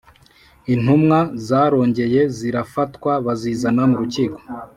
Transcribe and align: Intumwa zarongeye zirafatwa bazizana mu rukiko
Intumwa 0.73 1.19
zarongeye 1.47 2.21
zirafatwa 2.37 3.11
bazizana 3.25 3.83
mu 3.89 3.95
rukiko 4.01 4.37